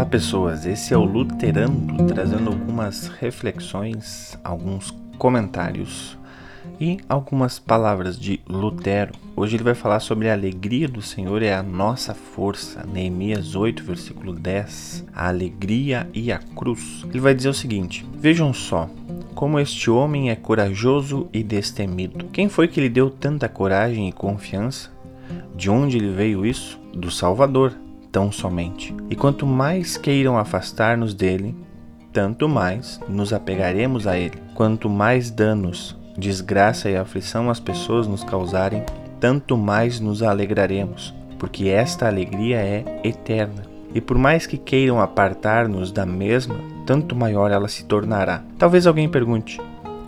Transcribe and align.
Olá 0.00 0.08
pessoas, 0.08 0.64
esse 0.64 0.94
é 0.94 0.96
o 0.96 1.04
Luterando 1.04 2.06
trazendo 2.06 2.48
algumas 2.48 3.08
reflexões, 3.08 4.34
alguns 4.42 4.94
comentários 5.18 6.16
e 6.80 6.96
algumas 7.06 7.58
palavras 7.58 8.18
de 8.18 8.40
Lutero. 8.48 9.12
Hoje 9.36 9.56
ele 9.56 9.62
vai 9.62 9.74
falar 9.74 10.00
sobre 10.00 10.30
a 10.30 10.32
alegria 10.32 10.88
do 10.88 11.02
Senhor 11.02 11.42
é 11.42 11.52
a 11.52 11.62
nossa 11.62 12.14
força. 12.14 12.82
Neemias 12.90 13.54
8, 13.54 13.84
versículo 13.84 14.32
10. 14.32 15.04
A 15.14 15.28
alegria 15.28 16.08
e 16.14 16.32
a 16.32 16.38
cruz. 16.38 17.04
Ele 17.10 17.20
vai 17.20 17.34
dizer 17.34 17.50
o 17.50 17.54
seguinte: 17.54 18.06
Vejam 18.14 18.54
só, 18.54 18.88
como 19.34 19.60
este 19.60 19.90
homem 19.90 20.30
é 20.30 20.34
corajoso 20.34 21.28
e 21.30 21.42
destemido. 21.44 22.24
Quem 22.32 22.48
foi 22.48 22.68
que 22.68 22.80
lhe 22.80 22.88
deu 22.88 23.10
tanta 23.10 23.50
coragem 23.50 24.08
e 24.08 24.12
confiança? 24.12 24.90
De 25.54 25.68
onde 25.68 25.98
lhe 25.98 26.10
veio 26.10 26.46
isso? 26.46 26.80
Do 26.94 27.10
Salvador, 27.10 27.74
tão 28.10 28.30
somente. 28.30 28.94
E 29.08 29.16
quanto 29.16 29.46
mais 29.46 29.96
queiram 29.96 30.38
afastar-nos 30.38 31.14
dele, 31.14 31.54
tanto 32.12 32.48
mais 32.48 33.00
nos 33.08 33.32
apegaremos 33.32 34.06
a 34.06 34.18
ele. 34.18 34.38
Quanto 34.54 34.88
mais 34.88 35.30
danos, 35.30 35.96
desgraça 36.16 36.90
e 36.90 36.96
aflição 36.96 37.50
as 37.50 37.60
pessoas 37.60 38.06
nos 38.06 38.24
causarem, 38.24 38.84
tanto 39.18 39.56
mais 39.56 40.00
nos 40.00 40.22
alegraremos, 40.22 41.14
porque 41.38 41.68
esta 41.68 42.06
alegria 42.06 42.56
é 42.56 42.84
eterna. 43.04 43.62
E 43.94 44.00
por 44.00 44.16
mais 44.16 44.46
que 44.46 44.56
queiram 44.56 45.00
apartar-nos 45.00 45.90
da 45.90 46.06
mesma, 46.06 46.56
tanto 46.86 47.16
maior 47.16 47.50
ela 47.50 47.68
se 47.68 47.84
tornará. 47.84 48.42
Talvez 48.56 48.86
alguém 48.86 49.08
pergunte: 49.08 49.60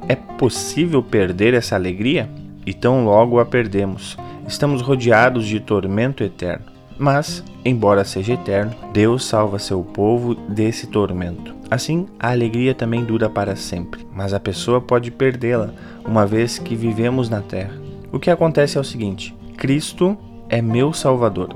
é 0.09 0.15
possível 0.15 1.03
perder 1.03 1.55
essa 1.55 1.75
alegria? 1.75 2.29
E 2.65 2.73
tão 2.73 3.05
logo 3.05 3.41
a 3.41 3.45
perdemos. 3.45 4.17
Estamos 4.47 4.83
rodeados 4.83 5.47
de 5.47 5.59
tormento 5.59 6.23
eterno. 6.23 6.72
Mas, 7.03 7.43
embora 7.65 8.05
seja 8.05 8.35
eterno, 8.35 8.77
Deus 8.93 9.25
salva 9.25 9.59
seu 9.59 9.83
povo 9.83 10.37
desse 10.37 10.87
tormento. 10.87 11.53
Assim, 11.69 12.07
a 12.17 12.31
alegria 12.31 12.77
também 12.77 13.05
dura 13.05 13.29
para 13.29 13.57
sempre, 13.57 14.07
mas 14.15 14.33
a 14.33 14.39
pessoa 14.39 14.81
pode 14.81 15.11
perdê-la 15.11 15.71
uma 16.05 16.25
vez 16.25 16.61
que 16.61 16.77
vivemos 16.77 17.29
na 17.29 17.41
terra. 17.41 17.75
O 18.13 18.21
que 18.21 18.31
acontece 18.31 18.79
é 18.79 18.81
o 18.81 18.85
seguinte: 18.85 19.35
Cristo 19.57 20.17
é 20.49 20.63
meu 20.63 20.93
Salvador. 20.93 21.49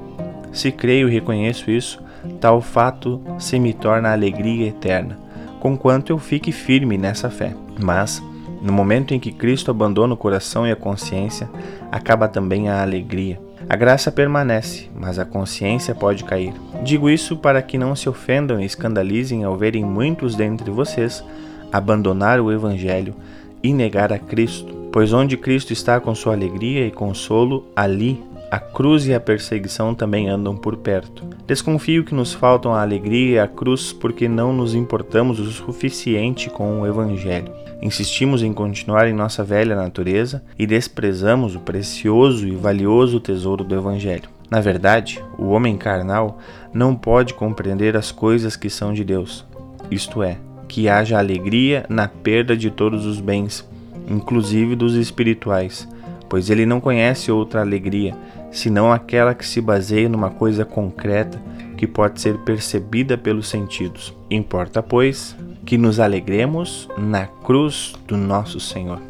Se 0.53 0.73
creio 0.73 1.09
e 1.09 1.13
reconheço 1.13 1.71
isso, 1.71 2.03
tal 2.41 2.61
fato 2.61 3.21
se 3.39 3.61
me 3.61 3.73
torna 3.73 4.11
alegria 4.11 4.67
eterna, 4.67 5.17
conquanto 5.61 6.11
eu 6.11 6.19
fique 6.19 6.51
firme 6.51 6.99
nessa 6.99 7.31
fé. 7.31 7.55
Mas, 7.81 8.21
no 8.61 8.73
momento 8.73 9.15
em 9.15 9.21
que 9.21 9.31
Cristo 9.31 9.71
abandona 9.71 10.15
o 10.15 10.17
coração 10.17 10.67
e 10.67 10.73
a 10.73 10.77
consciência, 10.77 11.49
acaba 11.93 12.27
também 12.27 12.69
a 12.69 12.83
alegria. 12.83 13.46
A 13.69 13.75
graça 13.75 14.13
permanece, 14.13 14.89
mas 14.95 15.19
a 15.19 15.25
consciência 15.25 15.95
pode 15.95 16.25
cair. 16.25 16.55
Digo 16.83 17.11
isso 17.11 17.37
para 17.37 17.61
que 17.63 17.79
não 17.79 17.97
se 17.97 18.09
ofendam 18.09 18.61
e 18.61 18.65
escandalizem 18.65 19.45
ao 19.45 19.57
verem 19.57 19.85
muitos 19.85 20.37
dentre 20.37 20.71
vocês 20.71 21.25
abandonar 21.73 22.41
o 22.41 22.53
Evangelho 22.53 23.15
e 23.63 23.73
negar 23.73 24.13
a 24.13 24.19
Cristo, 24.19 24.89
pois 24.93 25.13
onde 25.13 25.37
Cristo 25.37 25.73
está 25.73 25.99
com 25.99 26.15
sua 26.15 26.35
alegria 26.35 26.87
e 26.87 26.91
consolo, 26.91 27.67
ali 27.75 28.23
a 28.57 28.59
cruz 28.59 29.07
e 29.07 29.13
a 29.13 29.21
perseguição 29.21 29.95
também 29.95 30.31
andam 30.31 30.57
por 30.57 30.79
perto. 30.79 31.25
Desconfio 31.47 32.03
que 32.03 32.15
nos 32.15 32.33
faltam 32.33 32.73
a 32.73 32.81
alegria 32.81 33.35
e 33.35 33.39
a 33.39 33.47
cruz 33.47 33.93
porque 33.93 34.27
não 34.27 34.51
nos 34.51 34.75
importamos 34.75 35.39
o 35.39 35.51
suficiente 35.51 36.49
com 36.49 36.81
o 36.81 36.87
Evangelho. 36.87 37.53
Insistimos 37.83 38.43
em 38.43 38.55
continuar 38.55 39.09
em 39.09 39.13
nossa 39.13 39.45
velha 39.45 39.77
natureza 39.77 40.43
e 40.59 40.67
desprezamos 40.67 41.55
o 41.55 41.61
precioso 41.61 42.49
e 42.49 42.57
valioso 42.57 43.21
tesouro 43.21 43.63
do 43.63 43.75
Evangelho. 43.75 44.31
Na 44.51 44.63
verdade, 44.63 45.23
o 45.37 45.49
homem 45.49 45.77
carnal 45.77 46.39
não 46.73 46.95
pode 46.95 47.35
compreender 47.35 47.95
as 47.95 48.11
coisas 48.11 48.57
que 48.57 48.71
são 48.71 48.95
de 48.95 49.05
Deus, 49.05 49.45
isto 49.91 50.23
é, 50.23 50.39
que 50.67 50.89
haja 50.89 51.19
alegria 51.19 51.85
na 51.91 52.09
perda 52.09 52.57
de 52.57 52.71
todos 52.71 53.05
os 53.05 53.21
bens, 53.21 53.69
inclusive 54.09 54.75
dos 54.75 54.95
espirituais 54.95 55.87
pois 56.29 56.51
ele 56.51 56.67
não 56.67 56.81
conhece 56.81 57.31
outra 57.31 57.61
alegria 57.61 58.15
senão 58.51 58.93
aquela 58.93 59.35
que 59.35 59.47
se 59.47 59.61
baseia 59.61 60.09
numa 60.09 60.31
coisa 60.31 60.65
concreta 60.65 61.41
que 61.77 61.87
pode 61.87 62.21
ser 62.21 62.39
percebida 62.39 63.19
pelos 63.19 63.49
sentidos. 63.49 64.15
Importa, 64.31 64.83
pois, 64.83 65.37
que 65.65 65.77
nos 65.77 66.01
alegremos 66.01 66.89
na 66.97 67.27
cruz 67.27 67.95
do 68.07 68.17
nosso 68.17 68.59
Senhor. 68.59 69.01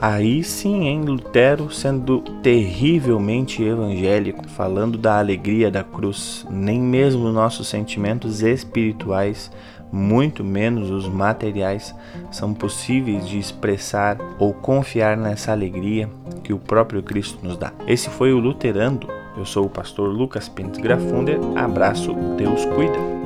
Aí 0.00 0.44
sim, 0.44 0.86
em 0.86 1.02
Lutero 1.02 1.72
sendo 1.72 2.20
terrivelmente 2.40 3.64
evangélico, 3.64 4.48
falando 4.48 4.96
da 4.96 5.18
alegria 5.18 5.72
da 5.72 5.82
cruz, 5.82 6.46
nem 6.48 6.80
mesmo 6.80 7.32
nossos 7.32 7.66
sentimentos 7.66 8.40
espirituais, 8.40 9.50
muito 9.92 10.44
menos 10.44 10.90
os 10.90 11.08
materiais, 11.08 11.94
são 12.30 12.54
possíveis 12.54 13.26
de 13.26 13.38
expressar 13.38 14.18
ou 14.38 14.52
confiar 14.52 15.16
nessa 15.16 15.52
alegria 15.52 16.08
que 16.42 16.52
o 16.52 16.58
próprio 16.58 17.02
Cristo 17.02 17.38
nos 17.42 17.56
dá. 17.56 17.72
Esse 17.86 18.08
foi 18.08 18.32
o 18.32 18.38
Luterando. 18.38 19.08
Eu 19.36 19.44
sou 19.44 19.66
o 19.66 19.70
pastor 19.70 20.08
Lucas 20.08 20.48
Pinto 20.48 20.80
Grafunder. 20.80 21.38
Abraço, 21.54 22.12
Deus 22.36 22.64
cuida. 22.64 23.17